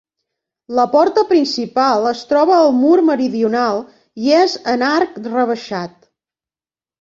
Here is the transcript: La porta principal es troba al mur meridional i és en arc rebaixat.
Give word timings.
La 0.77 0.85
porta 0.93 1.23
principal 1.31 2.07
es 2.11 2.23
troba 2.31 2.55
al 2.61 2.73
mur 2.77 2.95
meridional 3.11 3.83
i 4.25 4.33
és 4.39 4.57
en 4.75 4.87
arc 4.89 5.21
rebaixat. 5.29 5.95